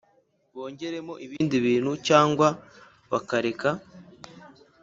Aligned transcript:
Bongeramo 0.55 1.13
ibindi 1.25 1.55
bintu 1.65 1.91
cyangwa 2.07 2.47
bakareka 3.11 3.69